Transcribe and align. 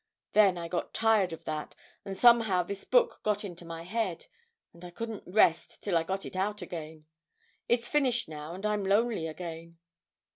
Then 0.33 0.57
I 0.57 0.67
got 0.67 0.95
tired 0.95 1.31
of 1.31 1.43
that, 1.43 1.75
and 2.03 2.17
somehow 2.17 2.63
this 2.63 2.85
book 2.85 3.19
got 3.21 3.45
into 3.45 3.63
my 3.65 3.83
head, 3.83 4.25
and 4.73 4.83
I 4.83 4.89
couldn't 4.89 5.31
rest 5.31 5.83
till 5.83 5.95
I'd 5.95 6.07
got 6.07 6.25
it 6.25 6.35
out 6.35 6.63
again. 6.63 7.05
It's 7.69 7.87
finished 7.87 8.27
now, 8.27 8.55
and 8.55 8.65
I'm 8.65 8.83
lonely 8.83 9.27
again.' 9.27 9.77